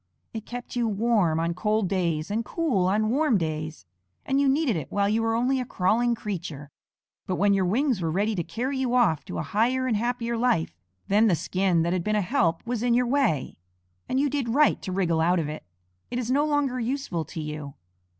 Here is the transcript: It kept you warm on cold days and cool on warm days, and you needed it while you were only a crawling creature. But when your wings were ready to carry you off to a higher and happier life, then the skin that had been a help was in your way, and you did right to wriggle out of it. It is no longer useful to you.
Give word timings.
It 0.33 0.47
kept 0.47 0.75
you 0.75 0.87
warm 0.87 1.39
on 1.39 1.53
cold 1.53 1.87
days 1.87 2.31
and 2.31 2.43
cool 2.43 2.87
on 2.87 3.11
warm 3.11 3.37
days, 3.37 3.85
and 4.25 4.41
you 4.41 4.49
needed 4.49 4.75
it 4.75 4.91
while 4.91 5.07
you 5.07 5.21
were 5.21 5.35
only 5.35 5.59
a 5.59 5.63
crawling 5.65 6.15
creature. 6.15 6.71
But 7.27 7.35
when 7.35 7.53
your 7.53 7.65
wings 7.67 8.01
were 8.01 8.09
ready 8.09 8.33
to 8.33 8.43
carry 8.43 8.79
you 8.79 8.95
off 8.95 9.23
to 9.25 9.37
a 9.37 9.43
higher 9.43 9.85
and 9.85 9.95
happier 9.95 10.37
life, 10.37 10.75
then 11.07 11.27
the 11.27 11.35
skin 11.35 11.83
that 11.83 11.93
had 11.93 12.03
been 12.03 12.15
a 12.15 12.21
help 12.21 12.65
was 12.65 12.81
in 12.81 12.95
your 12.95 13.05
way, 13.05 13.57
and 14.09 14.19
you 14.19 14.27
did 14.27 14.49
right 14.49 14.81
to 14.81 14.91
wriggle 14.91 15.21
out 15.21 15.37
of 15.37 15.47
it. 15.49 15.63
It 16.09 16.17
is 16.17 16.31
no 16.31 16.47
longer 16.47 16.79
useful 16.79 17.23
to 17.25 17.39
you. 17.39 17.75